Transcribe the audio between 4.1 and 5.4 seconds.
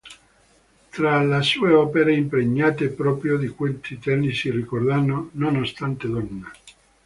si ricordano